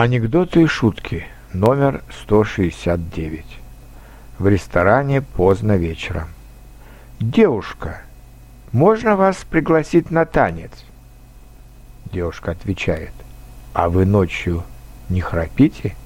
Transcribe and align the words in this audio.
Анекдоты 0.00 0.62
и 0.62 0.66
шутки. 0.66 1.26
Номер 1.52 2.04
169. 2.22 3.44
В 4.38 4.46
ресторане 4.46 5.22
поздно 5.22 5.76
вечером. 5.76 6.28
«Девушка, 7.18 8.02
можно 8.70 9.16
вас 9.16 9.38
пригласить 9.38 10.12
на 10.12 10.24
танец?» 10.24 10.70
Девушка 12.12 12.52
отвечает. 12.52 13.10
«А 13.72 13.88
вы 13.88 14.06
ночью 14.06 14.62
не 15.08 15.20
храпите?» 15.20 15.96